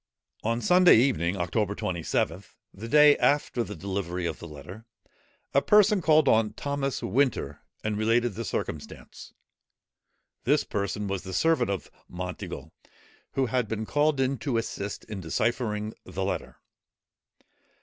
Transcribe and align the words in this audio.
On 0.43 0.61
Sunday 0.61 0.97
evening, 0.97 1.37
October 1.37 1.75
27th, 1.75 2.55
the 2.73 2.87
day 2.87 3.15
after 3.19 3.63
the 3.63 3.75
delivery 3.75 4.25
of 4.25 4.39
the 4.39 4.47
letter, 4.47 4.87
a 5.53 5.61
person 5.61 6.01
called 6.01 6.27
on 6.27 6.53
Thomas 6.53 7.03
Winter, 7.03 7.59
and 7.83 7.95
related 7.99 8.33
the 8.33 8.43
circumstance. 8.43 9.31
This 10.43 10.63
person 10.63 11.07
was 11.07 11.21
the 11.21 11.33
servant 11.35 11.69
of 11.69 11.91
Monteagle, 12.09 12.71
who 13.33 13.45
had 13.45 13.67
been 13.67 13.85
called 13.85 14.19
in 14.19 14.39
to 14.39 14.57
assist 14.57 15.03
in 15.03 15.21
deciphering 15.21 15.93
the 16.03 16.23
letter. 16.23 16.57